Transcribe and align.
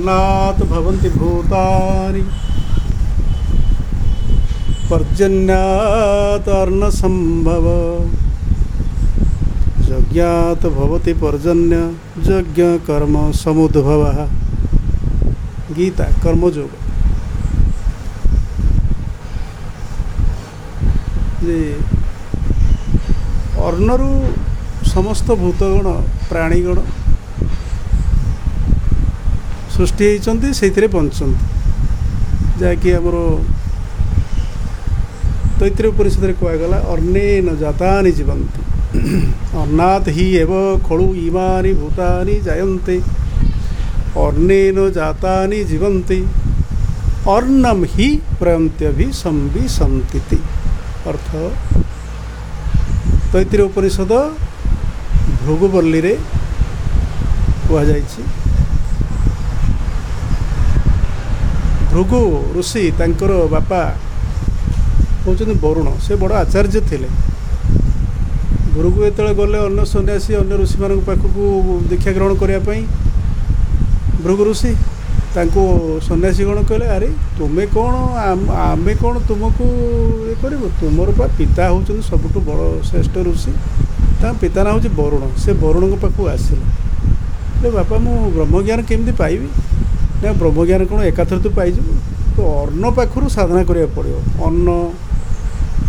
कारणात् 0.00 0.68
भवन्ति 0.68 1.08
भूतानि। 1.08 2.22
पर्जन्यात् 4.90 6.48
अर्णसम्भव 6.48 7.66
यज्ञात् 9.80 10.66
भवति 10.66 11.12
पर्जन्य, 11.12 11.76
यज्ञ 12.32 12.62
कर्म 12.62 13.32
समुद्भव। 13.32 14.28
गीता, 15.74 16.04
कर्मयोग। 16.04 16.70
ଯେ 21.40 21.76
ଅର୍ଣ୍ଣରୁ 23.64 24.08
ସମସ୍ତ 24.88 25.26
ଭୂତଗଣ 25.32 25.88
ପ୍ରାଣୀଗଣ 26.28 26.78
ସୃଷ୍ଟି 29.80 30.04
ହେଇଛନ୍ତି 30.08 30.48
ସେଇଥିରେ 30.60 30.88
ବଞ୍ଚନ୍ତି। 30.94 31.44
ଯାହାକି 32.60 32.88
ଆମର 32.98 33.16
ତୈତ୍ରୀୟ 35.60 35.90
ପରିଷଦରେ 35.98 36.32
କୁହାଗଲା 36.40 36.78
ଅର୍ଣ୍ଣେନ 36.92 37.46
ଜାତାନି 37.62 38.10
ଜୀବନ୍ତି। 38.18 38.60
ଅନ୍ନାଥ 39.62 40.04
ହି 40.16 40.26
ଏବ 40.42 40.52
ଖଳୁ 40.88 41.06
ଇମାନି 41.28 41.72
ଭୂତାନି 41.80 42.34
ଜାୟନ୍ତେ। 42.46 42.96
ଅର୍ଣ୍ଣେନ 44.24 44.78
ଜାତାନି 44.98 45.58
ଜୀବନ୍ତି। 45.70 46.18
ଅର୍ଣ୍ଣମ 47.36 47.80
ହି 47.94 48.08
ପ୍ରୟନ୍ତ୍ୟଭି 48.40 49.06
ସମ୍ବିସନ୍ତି 49.22 50.38
ଅର୍ଥ 51.10 51.30
ତୈତ୍ରୀୟ 53.32 53.62
ଉପନିଷଦ 53.68 54.12
ଭୃଗୁବଲ୍ଲୀରେ 55.42 56.14
କୁହାଯାଇଛି। 57.66 58.22
ଭୃଗୁ 61.90 62.20
ଋଷି 62.56 62.82
ତାଙ୍କର 62.98 63.32
ବାପା 63.54 63.80
ହେଉଛନ୍ତି 65.24 65.54
ବରୁଣ। 65.64 65.88
ସେ 66.04 66.12
ବଡ଼ 66.22 66.32
ଆଚାର୍ଯ୍ୟ 66.42 66.80
ଥିଲେ। 66.90 67.08
ଗୁରୁକୁ 68.74 68.98
ଯେତେବେଳେ 69.04 69.32
ଗଲେ 69.40 69.58
ଅନ୍ୟ 69.68 69.82
ସନ୍ନ୍ୟାସୀ 69.94 70.32
ଅନ୍ୟ 70.40 70.54
ଋଷିମାନଙ୍କ 70.62 71.02
ପାଖକୁ 71.08 71.42
ଦୀକ୍ଷା 71.90 72.10
ଗ୍ରହଣ 72.16 72.32
କରିବା 72.40 72.60
ପାଇଁ 72.68 72.82
ଭୃଗୁ 74.24 74.42
ଋଷି 74.48 74.72
ତାଙ୍କୁ 75.34 75.62
ସନ୍ନ୍ୟାସୀ 76.08 76.42
ଗଣ 76.48 76.58
କହିଲେ? 76.68 76.86
ଆରେ 76.96 77.08
ତୁମେ 77.38 77.64
କ'ଣ 77.74 77.94
ଆମେ 78.70 78.92
କ'ଣ 79.02 79.14
ତୁମକୁ 79.28 79.64
ଇଏ 80.30 80.34
କରିବୁ? 80.42 80.66
ତୁମର 80.80 81.08
ବା 81.18 81.26
ପିତା 81.38 81.62
ହେଉଛନ୍ତି 81.70 82.02
ସବୁଠୁ 82.10 82.38
ବଡ଼ 82.48 82.62
ଶ୍ରେଷ୍ଠ 82.88 83.14
ଋଷି। 83.26 83.52
ତାଙ୍କ 84.20 84.34
ପିତା 84.42 84.60
ନାଁ 84.64 84.72
ହେଉଛି 84.74 84.90
ବରୁଣ। 85.00 85.22
ସେ 85.42 85.50
ବରୁଣଙ୍କ 85.62 85.94
ପାଖକୁ 86.04 86.22
ଆସିଲେ। 86.34 86.64
ହେଲେ 87.54 87.68
ବାପା 87.78 87.94
ମୁଁ 88.04 88.14
ବ୍ରହ୍ମଜ୍ଞାନ 88.34 88.80
କେମିତି 88.88 89.12
ପାଇବି? 89.20 89.48
ନା 90.22 90.30
ବ୍ରହ୍ମଜ୍ଞାନ 90.40 90.82
କ'ଣ 90.90 91.00
ଏକାଥରେ 91.10 91.40
ତୁ 91.44 91.50
ପାଇଯିବୁ 91.58 91.92
ତ 92.34 92.38
ଅନ୍ନ 92.62 92.84
ପାଖରୁ 92.96 93.26
ସାଧନା 93.36 93.62
କରିବାକୁ 93.68 93.92
ପଡ଼ିବ। 93.96 94.16
ଅନ୍ନ 94.46 94.68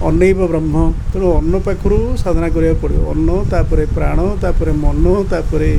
ଅନେଇବ 0.10 0.40
ବ୍ରହ୍ମ 0.52 0.76
ତେଣୁ 1.12 1.28
ଅନ୍ନ 1.40 1.54
ପାଖରୁ 1.68 1.98
ସାଧନା 2.24 2.48
କରିବାକୁ 2.56 2.80
ପଡ଼ିବ। 2.84 3.02
ଅନ୍ନ 3.14 3.30
ତାପରେ 3.52 3.84
ପ୍ରାଣ 3.96 4.20
ତାପରେ 4.44 4.72
ମନ 4.84 5.06
ତାପରେ 5.32 5.72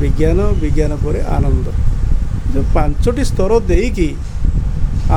ବିଜ୍ଞାନ 0.00 0.38
ବିଜ୍ଞାନ 0.62 0.92
ପରେ 1.04 1.20
ଆନନ୍ଦ। 1.36 1.66
ଯେଉଁ 2.52 2.64
ପାଞ୍ଚଟି 2.76 3.22
ସ୍ତର 3.30 3.50
ଦେଇକି 3.70 4.08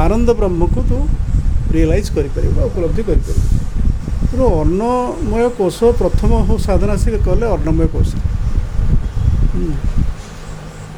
ଆନନ୍ଦ 0.03 0.29
ବ୍ରହ୍ମକୁ 0.39 0.79
ତୁ 0.89 0.97
ରିଏଲାଇଜ୍ 1.73 2.09
କରିପାରିବୁ 2.15 2.53
ବା 2.57 2.63
ଉପଲବ୍ଧି 2.69 3.01
କରିପାରିବୁ। 3.09 3.43
ତେଣୁ 4.29 4.45
ଅନ୍ନମୟ 4.61 5.45
କୋଷ 5.59 5.77
ପ୍ରଥମ 6.01 6.31
ସାଧନା 6.67 6.95
ସେ 7.03 7.09
କଲେ 7.27 7.45
ଅନ୍ନମୟ 7.55 7.87
କୋଷ। 7.93 8.09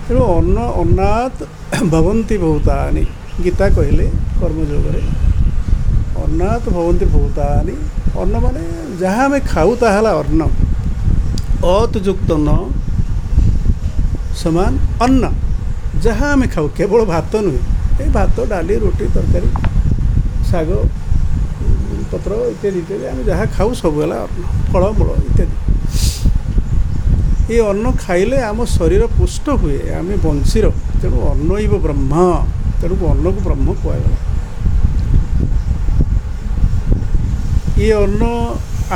ତେଣୁ 0.08 0.22
ଅନ୍ନ 0.38 0.58
ଅନ୍ନାତ୍ 0.81 1.39
ଭବନ୍ତି 1.94 2.36
ଭୂତାନି। 2.44 3.03
ଗୀତା 3.44 3.66
କହିଲେ 3.77 4.05
କର୍ମଯୋଗରେ। 4.39 5.02
ଅନ୍ନାତ୍ 6.23 6.67
ଭବନ୍ତି 6.76 7.05
ଭୂତାନି। 7.14 7.76
ଅନ୍ନ 8.21 8.33
ମାନେ 8.43 8.61
ଯାହା 9.02 9.23
ଆମେ 9.27 9.39
ଖାଉ 9.52 9.70
ତାହା 9.82 9.98
ହେଲା 9.98 10.11
ଅନ୍ନ। 10.21 10.42
ଅତ୍ 11.76 11.98
ଯୁକ୍ତ 12.08 12.30
ନ 12.48 12.49
ସମାନ 14.42 14.73
ଅନ୍ନ। 15.05 15.23
ଯାହା 16.05 16.27
ଆମେ 16.33 16.48
ଖାଉ 16.55 16.65
କେବଳ 16.77 17.02
ଭାତ 17.14 17.32
ନୁହେଁ। 17.45 17.61
ଏଇ 18.02 18.09
ଭାତ 18.17 18.36
ଡାଲି 18.52 18.76
ରୁଟି 18.83 19.05
ତରକାରୀ 19.15 19.49
ଶାଗ 20.49 20.70
ପତ୍ର 22.11 22.32
ଇତ୍ୟାଦି 22.53 22.77
ଇତ୍ୟାଦି 22.83 23.05
ଆମେ 23.11 23.21
ଯାହା 23.30 23.45
ଖାଉ 23.55 23.70
ସବୁ 23.82 23.98
ହେଲା 24.03 24.17
ଅନ୍ନ 24.26 24.43
ଫଳମୂଳ 24.71 25.09
ଇତ୍ୟାଦି। 25.30 25.55
ଏ 27.47 27.58
ଅନ୍ନ 27.71 27.85
ଖାଇଲେ 28.03 28.37
ଆମ 28.49 28.59
ଶରୀର 28.75 29.03
ପୁଷ୍ଟ 29.17 29.45
ହୁଏ 29.61 29.80
ଆମେ 29.99 30.15
ବଂଶୀର। 30.23 30.65
ତେଣୁ 31.02 31.17
ଅନ୍ନ 31.31 31.49
ଇବ 31.65 31.73
ବ୍ରହ୍ମ 31.85 32.13
ତେଣୁ 32.80 32.95
ଅନ୍ନକୁ 33.11 33.39
ବ୍ରହ୍ମ 33.45 33.67
କୁହାଗଲା। 33.81 34.17
ଇଏ 37.83 37.93
ଅନ୍ନ 38.03 38.23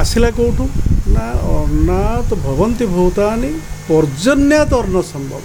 ଆସିଲା 0.01 0.29
କେଉଁଠୁ? 0.37 0.65
ନା 1.13 1.25
ଅନ୍ନାତ 1.59 2.29
ଭବନ୍ତି 2.45 2.85
ଭୂତାନି 2.93 3.51
ପର୍ଜନ୍ୟାତ 3.87 4.71
ଅନ୍ନ 4.83 4.95
ସମ୍ଭବ। 5.11 5.43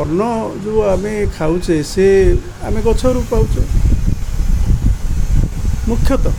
ଅନ୍ନ 0.00 0.20
ଯେଉଁ 0.62 0.80
ଆମେ 0.92 1.12
ଖାଉଛେ 1.36 1.76
ସେ 1.92 2.06
ଆମେ 2.66 2.80
ଗଛରୁ 2.86 3.20
ପାଉଛେ। 3.30 3.62
ମୁଖ୍ୟତଃ 5.88 6.34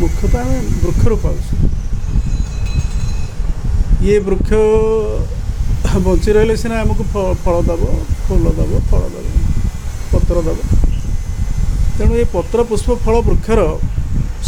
ମୁଖ୍ୟତଃ 0.00 0.38
ଆମେ 0.42 0.58
ବୃକ୍ଷରୁ 0.82 1.16
ପାଉଛେ। 1.24 1.54
ଇଏ 4.10 4.18
ବୃକ୍ଷ 4.26 4.50
ବଞ୍ଚି 6.04 6.30
ରହିଲେ 6.34 6.54
ସିନା 6.62 6.76
ଆମକୁ 6.84 7.02
ଫଳ 7.44 7.54
ଦେବ 7.68 7.82
ଫୁଲ 8.26 8.44
ଦେବ 8.58 8.72
ଫଳ 8.90 9.02
ଦେବ 9.14 9.26
ପତ୍ର 10.12 10.36
ଦେବ। 10.46 10.58
ତେଣୁ 11.96 12.12
ଏ 12.22 12.24
ପତ୍ର 12.34 12.58
ପୁଷ୍ପ 12.70 12.88
ଫଳ 13.04 13.14
ବୃକ୍ଷର 13.28 13.60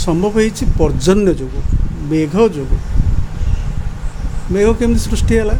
ସମ୍ଭବ 0.04 0.34
ହେଇଛି 0.42 0.64
ପର୍ଜନ୍ୟ 0.78 1.30
ଯୋଗୁଁ 1.40 1.62
ମେଘ 2.10 2.34
ଯୋଗୁଁ। 2.56 2.78
ମେଘ 4.52 4.68
କେମିତି 4.80 5.00
ସୃଷ୍ଟି 5.08 5.34
ହେଲା? 5.38 5.56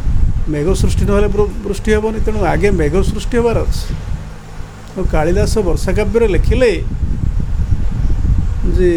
ମେଘ 0.53 0.67
ସୃଷ୍ଟି 0.81 1.03
ନହେଲେ 1.09 1.27
ବୃଷ୍ଟି 1.65 1.89
ହେବନି 1.95 2.19
ତେଣୁ 2.25 2.39
ଆଗେ 2.53 2.69
ମେଘ 2.79 2.93
ସୃଷ୍ଟି 3.09 3.35
ହେବାର 3.39 3.57
ଅଛି। 3.67 3.85
ଆଉ 4.95 5.03
କାଳିଦାସ 5.13 5.53
ବର୍ଷା 5.67 5.91
କାବ୍ୟରେ 5.97 6.27
ଲେଖିଲେ 6.35 6.71
ଯେ 8.75 8.89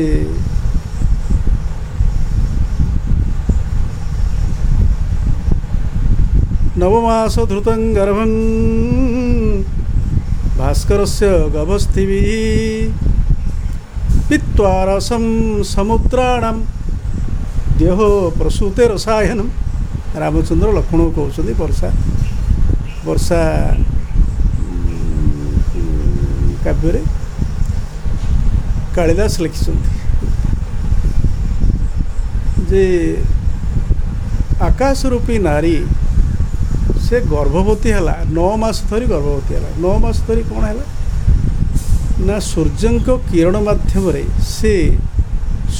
ନବମାସ 6.77 7.35
ଧୃତଂ 7.51 7.81
ଗର୍ଭଂ 7.97 8.33
ଭାସ୍କରସ୍ୟ 10.59 11.31
ଗଭସ୍ଥିବି 11.55 12.21
ପିତ୍ୱା 14.29 14.73
ରସಂ 14.89 15.25
ସମୁଦ୍ରାଣାମ 15.67 16.57
ଦେହ 17.81 17.99
ପ୍ରସୂତେ 18.39 18.83
ରସାୟନମ୍ 18.93 19.51
ରାମଚନ୍ଦ୍ର 20.17 20.69
ଲକ୍ଷ୍ମଣକୁ 20.77 21.11
କହୁଛନ୍ତି 21.17 21.53
ବର୍ଷା 21.61 21.89
ବର୍ଷା 23.07 23.41
କାବ୍ୟରେ 26.65 27.01
କାଳିଦାସ 28.97 29.35
ଲେଖିଛନ୍ତି 29.45 29.91
ଯେ 32.69 32.85
ଆକାଶ 34.69 35.01
ରୂପୀ 35.13 35.37
ନାରୀ 35.47 35.77
ସେ 37.07 37.17
ଗର୍ଭବତୀ 37.33 37.91
ହେଲା 37.97 38.15
ନଅ 38.37 38.53
ମାସ 38.63 38.77
ଧରି 38.91 39.07
ଗର୍ଭବତୀ 39.15 39.53
ହେଲା। 39.57 39.71
ନଅ 39.85 39.97
ମାସ 40.05 40.17
ଧରି 40.27 40.43
କ'ଣ 40.51 40.63
ହେଲା? 40.71 40.85
ନା 42.27 42.37
ସୂର୍ଯ୍ୟଙ୍କ 42.51 43.09
କିରଣ 43.31 43.57
ମାଧ୍ୟମରେ 43.67 44.23
ସେ 44.55 44.75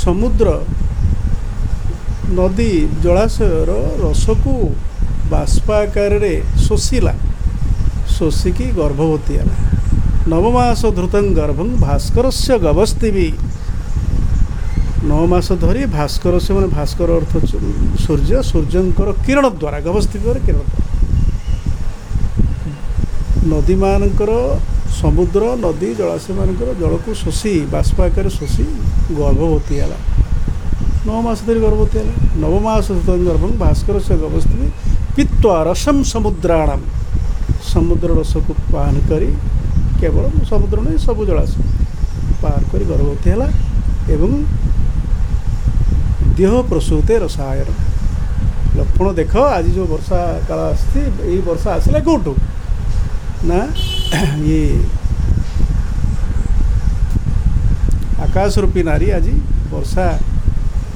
ସମୁଦ୍ର 0.03 0.47
ନଦୀ 2.39 2.73
ଜଳାଶୟର 3.03 3.71
ରସକୁ 4.03 4.55
ବାଷ୍ପ 5.31 5.69
ଆକାରରେ 5.83 6.35
ଶୋଷିଲା। 6.67 7.15
ଶୋଷିକି 8.17 8.67
ଗର୍ଭବତୀ 8.81 9.35
ହେଲା। 9.39 9.57
ନବମାସ 10.33 10.83
ଧୃତଂ 10.99 11.25
ଗର୍ଭଂ 11.39 11.69
ଭାସ୍କରସ୍ୟ 11.87 12.53
ଗବସ୍ତିବି 12.67 13.29
ନଅ 15.11 15.25
ମାସ 15.33 15.49
ଧରି 15.63 15.83
ଭାସ୍କରସ୍ୟ 15.97 16.51
ମାନେ 16.57 16.69
ଭାସ୍କର 16.77 17.09
ଅର୍ଥ 17.19 17.33
ସୂର୍ଯ୍ୟ 18.05 18.39
ସୂର୍ଯ୍ୟଙ୍କର 18.51 19.09
କିରଣ 19.27 19.45
ଦ୍ୱାରା 19.61 19.79
ଗବସ୍ତିବିର 19.87 20.37
କିରଣ 20.47 20.63
ଦ୍ୱାରା 20.67 20.96
ନଦୀମାନଙ୍କର 23.51 24.33
ସମୁଦ୍ର 25.01 25.43
ନଦୀ 25.65 25.89
ଜଳାଶୟମାନଙ୍କର 25.99 26.71
ଜଳକୁ 26.81 27.11
ଶୋଷି 27.23 27.53
ବାଷ୍ପ 27.73 27.97
ଆକାରରେ 28.07 28.31
ଶୋଷି 28.39 28.65
ଗର୍ଭବତୀ 29.19 29.75
ହେଲା। 29.81 29.99
ନଅ 31.07 31.19
ମାସ 31.27 31.39
ଧରି 31.47 31.61
ଗର୍ଭବତୀ 31.67 31.97
ହେଲା। 32.01 32.15
ନବମାସ 32.43 32.87
ଗର୍ଭଂ 33.29 33.51
ଭାସ୍କର 33.63 33.97
ସେ 34.07 34.15
ଗବସ୍ଥିତି 34.25 34.67
ପିତ୍ୱା 35.17 35.57
ରସମ 35.69 35.97
ସମୁଦ୍ରାଣମ 36.13 36.81
ସମୁଦ୍ର 37.73 38.09
ରସକୁ 38.21 38.53
ପାନ 38.73 38.95
କରି 39.11 39.29
କେବଳ 40.01 40.25
ସମୁଦ୍ର 40.51 40.79
ନୁହେଁ 40.85 40.99
ସବୁ 41.07 41.23
ଜଳାଶୟ 41.29 41.57
ପାନ 42.43 42.61
କରି 42.71 42.85
ଗର୍ଭବତୀ 42.91 43.29
ହେଲା 43.33 43.49
ଏବଂ 44.15 44.31
ଦେହ 46.39 46.53
ପ୍ରସୂତେ 46.71 47.15
ରସାୟନ। 47.25 47.69
ଲକ୍ଷ୍ମଣ 48.77 49.09
ଦେଖ 49.21 49.33
ଆଜି 49.57 49.71
ଯେଉଁ 49.77 49.89
ବର୍ଷା 49.95 50.19
କାଳ 50.49 50.59
ଆସିଛି 50.73 51.01
ଏଇ 51.31 51.41
ବର୍ଷା 51.49 51.69
ଆସିଲା 51.77 51.99
କେଉଁଠୁ? 52.07 52.33
ନା 53.45 53.61
ଇଏ 54.43 54.63
ଆକାଶ 58.27 58.53
ରୂପୀ 58.65 58.83
ନାରୀ 58.89 59.09
ଆଜି 59.17 59.35
ବର୍ଷା 59.73 60.07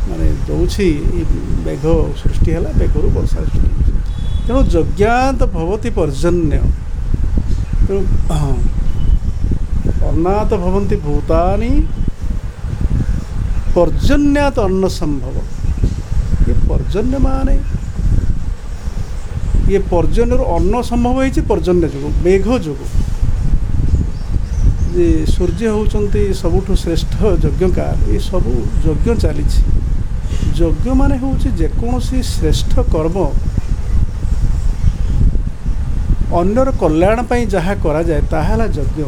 ମାନେ 0.08 0.26
ଦେଉଛି 0.48 0.86
ଏଇ 1.16 1.24
ମେଘ 1.66 1.84
ସୃଷ୍ଟି 2.20 2.50
ହେଲା 2.54 2.70
ମେଘରୁ 2.80 3.08
ବର୍ଷା 3.16 3.38
ସୃଷ୍ଟି 3.44 3.68
ହେଉଛି 3.68 3.92
ତେଣୁ 4.46 4.60
ଯଜ୍ଞାନ୍ତ 4.74 5.42
ଭବତି 5.56 5.90
ପର୍ଜନ୍ୟ 5.98 6.60
ତେଣୁ 7.86 8.00
ହଁ, 8.32 8.54
ଅନ୍ନାତ 10.10 10.50
ଭବନ୍ତି 10.64 10.96
ଭୂତାନି 11.06 11.70
ପର୍ଜନ୍ୟାତ 13.74 14.56
ଅନ୍ନ 14.68 14.84
ସମ୍ଭବ 14.98 15.36
ଏ 16.50 16.52
ପର୍ଜନ୍ୟ 16.68 17.14
ମାନେ 17.26 17.54
ଇଏ 19.70 19.80
ପର୍ଜନ୍ୟରୁ 19.92 20.44
ଅନ୍ନ 20.56 20.74
ସମ୍ଭବ 20.90 21.14
ହେଇଛି 21.22 21.40
ପର୍ଜନ୍ୟ 21.50 21.86
ଯୋଗୁଁ 21.94 22.10
ମେଘ 22.24 22.46
ଯୋଗୁଁ। 22.66 22.86
ଯେ 24.94 25.06
ସୂର୍ଯ୍ୟ 25.34 25.66
ହେଉଛନ୍ତି 25.74 26.22
ସବୁଠୁ 26.42 26.72
ଶ୍ରେଷ୍ଠ 26.82 27.14
ଯଜ୍ଞକାର 27.42 27.96
ଏ 28.14 28.16
ସବୁ 28.28 28.52
ଯଜ୍ଞ 28.84 29.08
ଚାଲିଛି। 29.22 29.60
ଯଜ୍ଞ 30.58 30.86
ମାନେ 31.00 31.14
ହେଉଛି 31.22 31.48
ଯେକୌଣସି 31.60 32.18
ଶ୍ରେଷ୍ଠ 32.34 32.72
କର୍ମ। 32.92 33.16
ଅନ୍ୟର 36.40 36.68
କଲ୍ୟାଣ 36.80 37.18
ପାଇଁ 37.30 37.42
ଯାହା 37.54 37.74
କରାଯାଏ 37.84 38.22
ତାହା 38.32 38.44
ହେଲା 38.50 38.66
ଯଜ୍ଞ। 38.76 39.00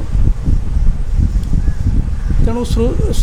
ତେଣୁ 2.44 2.62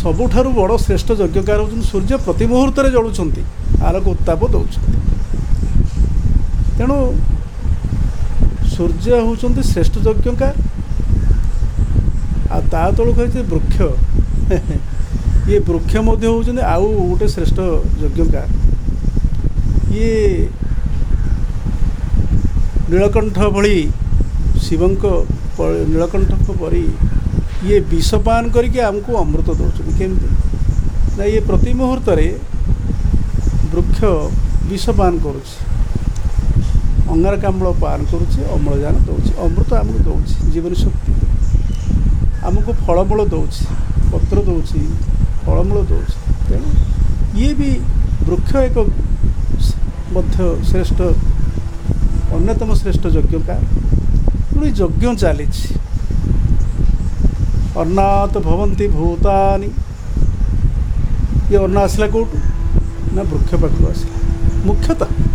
ସବୁଠାରୁ 0.02 0.50
ବଡ଼ 0.58 0.72
ଶ୍ରେଷ୍ଠ 0.84 1.08
ଯଜ୍ଞକାର 1.20 1.58
ହେଉଛନ୍ତି 1.60 1.86
ସୂର୍ଯ୍ୟ 1.92 2.16
ପ୍ରତି 2.24 2.44
ମୁହୂର୍ତ୍ତରେ 2.52 2.88
ଜଳୁଛନ୍ତି 2.96 3.42
ଆଲୋକ 3.86 4.06
ଉତ୍ତାପ 4.14 4.40
ଦେଉଛନ୍ତି। 4.54 4.90
ତେଣୁ 6.80 6.96
ସୂର୍ଯ୍ୟ 8.72 9.12
ହେଉଛନ୍ତି 9.20 9.62
ଶ୍ରେଷ୍ଠ 9.70 9.94
ଯଜ୍ଞକାର 10.06 10.52
ଆଉ 12.54 12.62
ତା 12.72 12.82
ତଳକୁ 12.96 13.18
ହେଉଛି 13.20 13.40
ବୃକ୍ଷ। 13.52 13.76
ଇଏ 15.48 15.58
ବୃକ୍ଷ 15.68 15.92
ମଧ୍ୟ 16.06 16.24
ହେଉଛନ୍ତି 16.30 16.62
ଆଉ 16.74 16.86
ଗୋଟେ 17.10 17.26
ଶ୍ରେଷ୍ଠ 17.34 17.58
ଯଜ୍ଞକାର 18.00 18.46
ଇଏ 19.98 20.16
ନୀଳକଣ୍ଠ 22.90 23.38
ଭଳି 23.54 23.76
ଶିବଙ୍କ 24.64 25.04
ନୀଳକଣ୍ଠଙ୍କ 25.92 26.48
ପରି 26.60 26.84
ଇଏ 27.66 27.78
ବିଷପାନ 27.92 28.42
କରିକି 28.54 28.78
ଆମକୁ 28.88 29.10
ଅମୃତ 29.22 29.48
ଦେଉଛନ୍ତି 29.60 29.92
କେମିତି? 30.00 30.28
ନା 31.16 31.24
ଇଏ 31.32 31.40
ପ୍ରତି 31.48 31.70
ମୁହୂର୍ତ୍ତରେ 31.80 32.28
ବୃକ୍ଷ 33.72 33.98
ବିଷପାନ 34.70 35.12
କରୁଛି। 35.24 35.54
ଅଙ୍ଗାରକାମ୍ଳ 37.10 37.68
ପାନ 37.82 37.98
କରୁଛି 38.10 38.40
ଅମ୍ଳଜାନ 38.54 38.94
ଦେଉଛି 39.06 39.32
ଅମୃତ 39.44 39.70
ଆମକୁ 39.80 40.00
ଦେଉଛି 40.08 40.34
ଜୀବନ 40.52 40.72
ଶକ୍ତି 40.82 41.12
ଆମକୁ 42.48 42.70
ଫଳମୂଳ 42.82 43.20
ଦେଉଛି 43.32 43.62
ପତ୍ର 44.10 44.36
ଦେଉଛି 44.48 44.80
ଫଳମୂଳ 45.44 45.78
ଦେଉଛି 45.90 46.16
ତେଣୁ 46.46 46.68
ଇଏ 47.38 47.50
ବି 47.58 47.70
ବୃକ୍ଷ 48.28 48.52
ଏକ 48.68 48.76
ମଧ୍ୟ 50.14 50.38
ଶ୍ରେଷ୍ଠ 50.68 50.98
ଅନ୍ୟତମ 52.36 52.70
ଶ୍ରେଷ୍ଠ 52.80 53.04
ଯଜ୍ଞକାର 53.16 53.60
ତେଣୁ 54.46 54.64
ଏ 54.66 54.70
ଯଜ୍ଞ 54.80 55.04
ଚାଲିଛି 55.22 55.66
ଅନ୍ନାତ 57.82 58.34
ଭବନ୍ତି 58.46 58.86
ଭୂତାନି 58.94 59.68
ଇଏ 61.50 61.58
ଅନ୍ନ 61.64 61.76
ଆସିଲା 61.86 62.06
କେଉଁଠୁ 62.12 62.36
ନା 63.14 63.22
ବୃକ୍ଷ 63.30 63.50
ପାଖରୁ 63.62 63.84
ଆସିଲା 63.92 64.16
ମୁଖ୍ୟତଃ 64.66 65.29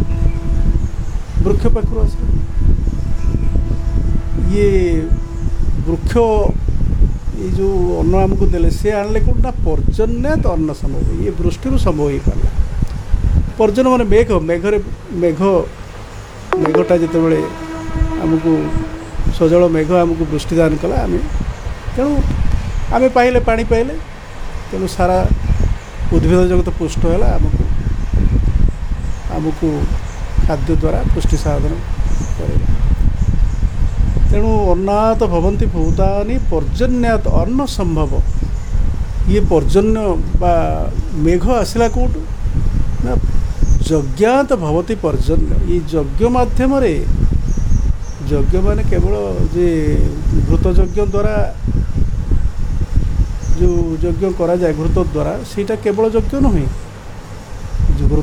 ବୃକ୍ଷ 1.46 1.64
ପାଖରୁ 1.76 2.00
ଆସିଲା 2.06 2.28
ଇଏ 4.52 4.70
ବୃକ୍ଷ 5.88 6.14
ଏଇ 7.44 7.50
ଯେଉଁ 7.58 7.78
ଅନ୍ନ 8.02 8.14
ଆମକୁ 8.26 8.44
ଦେଲେ 8.54 8.70
ସେ 8.80 8.90
ଆଣିଲେ 9.00 9.20
କେଉଁଠି 9.26 9.42
ନା 9.46 9.52
ପର୍ଜନ୍ୟାତ 9.68 10.44
ଅନ୍ନ 10.56 10.70
ସମ୍ଭବ। 10.82 11.06
ଇଏ 11.22 11.32
ବୃଷ୍ଟିରୁ 11.40 11.78
ସମ୍ଭବ 11.86 12.08
ହେଇପାରିଲା। 12.14 12.50
ପର୍ଜନ 13.60 13.86
ମାନେ 13.94 14.06
ମେଘ। 14.14 14.30
ମେଘରେ 14.50 14.80
ମେଘ 15.22 15.40
ମେଘଟା 16.62 16.96
ଯେତେବେଳେ 17.02 17.40
ଆମକୁ 18.24 18.52
ସଜଳ 19.38 19.64
ମେଘ 19.76 19.90
ଆମକୁ 20.04 20.24
ବୃଷ୍ଟିଦାନ 20.32 20.74
କଲା 20.82 20.98
ଆମେ 21.06 21.20
ତେଣୁ 21.96 22.12
ଆମେ 22.96 23.08
ପାଇଲେ 23.16 23.40
ପାଣି 23.50 23.64
ପାଇଲେ 23.72 23.94
ତେଣୁ 24.70 24.88
ସାରା 24.96 25.18
ଉଦ୍ଭିଦ 26.16 26.42
ଜଗତ 26.52 26.70
ପୁଷ୍ଟ 26.80 27.02
ହେଲା 27.12 27.28
ଆମକୁ 27.38 27.64
ଆମକୁ 29.36 29.68
ଖାଦ୍ୟ 30.46 30.72
ଦ୍ୱାରା 30.82 31.00
ପୁଷ୍ଟି 31.14 31.38
ସାଧନ 31.44 31.74
କରିଲା 32.38 32.68
ତେଣୁ 34.30 34.52
ଅନ୍ନାତ 34.74 35.22
ଭବନ୍ତି 35.34 35.66
ଭୂତାନି 35.76 36.36
ପର୍ଜନ୍ୟାତ 36.52 37.26
ଅନ୍ନ 37.42 37.60
ସମ୍ଭବ। 37.78 38.12
ଇଏ 39.32 39.42
ପର୍ଜନ୍ୟ 39.52 40.02
ବା 40.42 40.54
ମେଘ 41.26 41.44
ଆସିଲା 41.62 41.88
କେଉଁଠୁ? 41.96 42.20
ନା 43.06 43.14
ଯଜ୍ଞାତ 43.90 44.50
ଭବତି 44.66 44.96
ପର୍ଜନ୍ୟ 45.06 45.52
ଏଇ 45.72 45.78
ଯଜ୍ଞ 45.94 46.22
ମାଧ୍ୟମରେ 46.36 46.94
ଯଜ୍ଞ 48.30 48.54
ମାନେ 48.66 48.84
କେବଳ 48.92 49.16
ଯେ 49.56 49.68
ଘୃତ 50.48 50.66
ଯଜ୍ଞ 50.80 51.00
ଦ୍ୱାରା 51.14 51.36
ଯେଉଁ 53.60 53.78
ଯଜ୍ଞ 54.04 54.24
କରାଯାଏ 54.40 54.74
ଘୃତ 54.80 54.98
ଦ୍ୱାରା 55.14 55.34
ସେଇଟା 55.52 55.76
କେବଳ 55.86 56.06
ଯଜ୍ଞ 56.16 56.34
ନୁହେଁ। 56.46 56.66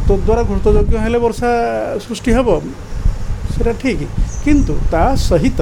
ଘୃତ 0.02 0.10
ଦ୍ୱାରା 0.26 0.42
ଘୃତ 0.50 0.66
ହେଲେ 1.04 1.18
ବର୍ଷା 1.24 1.48
ସୃଷ୍ଟି 2.04 2.30
ହେବ। 2.36 2.48
ସେଟା 3.52 3.72
ଠିକ୍। 3.82 4.02
କିନ୍ତୁ 4.44 4.74
ତା 4.92 5.02
ସହିତ 5.28 5.58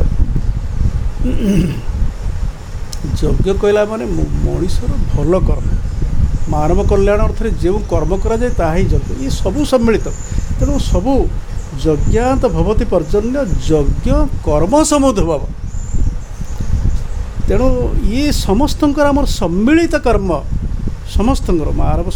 ଯଜ୍ଞ 3.21 3.49
କହିଲା 3.63 3.83
ମାନେ 3.91 4.05
ମଣିଷର 4.45 4.91
ଭଲ 5.13 5.33
କର୍ମ। 5.49 5.69
ମାନବ 6.53 6.79
କଲ୍ୟାଣ 6.91 7.21
ଅର୍ଥରେ 7.29 7.51
ଯେଉଁ 7.63 7.79
କର୍ମ 7.93 8.13
କରାଯାଏ 8.25 8.53
ତାହା 8.61 8.75
ହିଁ 8.77 8.85
ଯଜ୍ଞ। 8.93 9.11
ଇଏ 9.23 9.31
ସବୁ 9.41 9.61
ସମ୍ମିଳିତ। 9.73 10.07
ତେଣୁ 10.59 10.75
ସବୁ 10.93 11.15
ଯଜ୍ଞାନ୍ତ 11.85 12.45
ଭବତି 12.57 12.85
ପର୍ଜନ୍ୟ 12.93 13.37
ଯଜ୍ଞ 13.69 14.09
କର୍ମ 14.47 14.75
ସମୁଦ୍ଭବ 14.93 15.43
ତେଣୁ 17.49 17.67
ଇଏ 18.15 18.27
ସମସ୍ତଙ୍କର 18.47 19.07
ଆମର 19.13 19.27
ସମ୍ମିଳିତ 19.41 19.95
କର୍ମ। 20.07 20.31
ସମସ୍ତଙ୍କର। 21.17 21.69
ମାନବ 21.83 22.07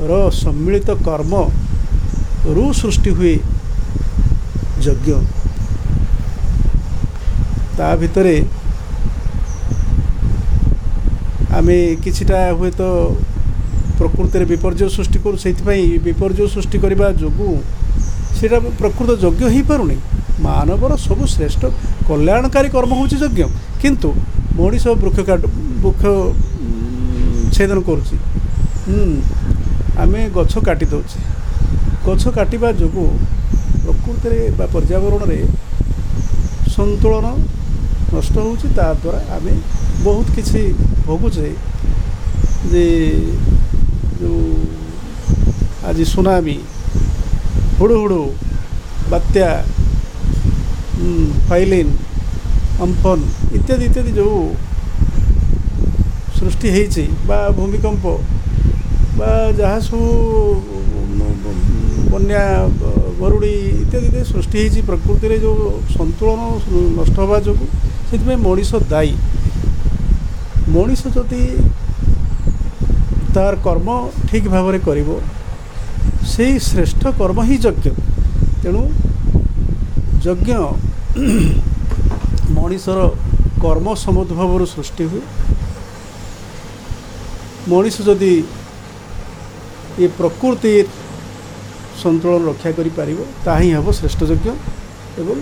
ସମାଜର 0.00 0.30
ସମ୍ମିଳିତ 0.32 0.90
କର୍ମରୁ 1.06 2.64
ସୃଷ୍ଟି 2.80 3.10
ହୁଏ 3.16 3.34
ଯଜ୍ଞ। 4.84 5.08
ତା 7.76 7.88
ଭିତରେ 8.00 8.36
ଆମେ 11.58 11.76
କିଛିଟା 12.04 12.38
ହୁଏତ 12.58 12.80
ପ୍ରକୃତିରେ 13.98 14.44
ବିପର୍ଯ୍ୟୟ 14.52 14.88
ସୃଷ୍ଟି 14.96 15.18
କରୁ 15.24 15.36
ସେଇଥିପାଇଁ 15.44 15.84
ବିପର୍ଯ୍ୟୟ 16.06 16.46
ସୃଷ୍ଟି 16.54 16.76
କରିବା 16.82 17.06
ଯୋଗୁଁ 17.20 17.52
ସେଇଟା 18.36 18.58
ପ୍ରକୃତ 18.80 19.10
ଯଜ୍ଞ 19.24 19.42
ହେଇପାରୁନି। 19.54 19.96
ମାନବର 20.46 20.92
ସବୁ 21.06 21.24
ଶ୍ରେଷ୍ଠ 21.34 21.62
କଲ୍ୟାଣକାରୀ 22.08 22.68
କର୍ମ 22.74 22.92
ହେଉଛି 22.98 23.16
ଯଜ୍ଞ। 23.24 23.40
କିନ୍ତୁ 23.82 24.08
ମଣିଷ 24.56 24.84
ବୃକ୍ଷ 25.02 25.18
କାଟ 25.28 25.42
ବୃକ୍ଷ 25.84 26.04
ଛେଦନ 27.54 27.78
କରୁଛି। 27.88 28.16
ଆମେ 30.10 30.22
ଗଛ 30.34 30.52
କାଟି 30.66 30.86
ଦେଉଛେ। 30.90 31.20
ଗଛ 32.04 32.22
କାଟିବା 32.36 32.68
ଯୋଗୁଁ 32.80 33.08
ପ୍ରକୃତିରେ 33.82 34.40
ବା 34.58 34.66
ପର୍ଯ୍ୟାବରଣରେ 34.72 35.38
ସନ୍ତୁଳନ 36.74 37.26
ନଷ୍ଟ 38.14 38.34
ହେଉଛି। 38.44 38.66
ତାଦ୍ୱାରା 38.78 39.20
ଆମେ 39.36 39.54
ବହୁତ 40.04 40.26
କିଛି 40.36 40.62
ଭୋଗୁଛେ 41.06 41.48
ଯେ 42.70 42.84
ଯେଉଁ 44.18 44.42
ଆଜି 45.88 46.04
ସୁନାମି 46.12 46.56
ହୁଡ଼ୁହୁଡ଼ୁ 47.78 48.22
ବାତ୍ୟା 49.12 49.48
ଉଁ, 51.00 51.24
ଫାଇଲିନ୍ 51.48 51.92
ଅମ୍ଫନ୍ 52.84 53.24
ଇତ୍ୟାଦି 53.56 53.84
ଇତ୍ୟାଦି 53.90 54.12
ଯେଉଁ 54.18 54.42
ସୃଷ୍ଟି 56.36 56.68
ହେଇଛି 56.74 57.04
ବା 57.28 57.38
ଭୂମିକମ୍ପ 57.56 58.04
ବା 59.18 59.30
ଯାହା 59.58 59.78
ସବୁ 59.86 60.06
ବନ୍ୟା 62.12 62.42
ମରୁଡ଼ି 63.20 63.52
ଇତ୍ୟାଦି 63.82 64.06
ଇତ୍ୟାଦି 64.06 64.22
ସୃଷ୍ଟି 64.32 64.56
ହେଇଛି 64.60 64.80
ପ୍ରକୃତିରେ 64.88 65.36
ଯେଉଁ 65.44 65.56
ସନ୍ତୁଳନ 65.96 66.40
ନଷ୍ଟ 66.98 67.16
ହେବା 67.22 67.38
ଯୋଗୁଁ 67.46 67.66
ସେଥିପାଇଁ 68.08 68.38
ମଣିଷ 68.46 68.70
ଦାୟୀ। 68.92 69.12
ମଣିଷ 70.74 71.02
ଯଦି 71.16 71.42
ତାର 73.34 73.52
କର୍ମ 73.66 73.88
ଠିକ୍ 74.28 74.48
ଭାବରେ 74.54 74.78
କରିବ 74.86 75.08
ସେଇ 76.32 76.54
ଶ୍ରେଷ୍ଠ 76.68 77.02
କର୍ମ 77.20 77.38
ହିଁ 77.48 77.56
ଯଜ୍ଞ। 77.64 77.86
ତେଣୁ 78.62 78.82
ଯଜ୍ଞ 80.24 80.50
ମଣିଷର 82.56 82.98
କର୍ମ 83.64 83.86
ସମୁଦ୍ଭବରୁ 84.04 84.64
ସୃଷ୍ଟି 84.74 85.04
ହୁଏ। 85.10 85.22
ମଣିଷ 87.70 87.96
ଯଦି 88.08 88.32
ଏ 90.02 90.06
ପ୍ରକୃତି 90.18 90.72
ସନ୍ତୁଳନ 92.02 92.40
ରକ୍ଷା 92.50 92.70
କରିପାରିବ 92.78 93.18
ତାହା 93.44 93.58
ହିଁ 93.62 93.70
ହେବ 93.76 93.86
ଶ୍ରେଷ୍ଠ 93.98 94.20
ଯଜ୍ଞ 94.30 94.48
ଏବଂ 95.20 95.38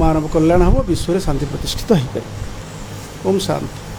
ମାନବ 0.00 0.24
କଲ୍ୟାଣ 0.34 0.60
ହେବ 0.68 0.76
ବିଶ୍ୱରେ 0.90 1.18
ଶାନ୍ତି 1.26 1.44
ପ୍ରତିଷ୍ଠିତ 1.52 1.90
ହୋଇପାରିବ। 2.00 2.32
ଓମ୍ 3.28 3.40
ଶାନ୍ତି। 3.46 3.93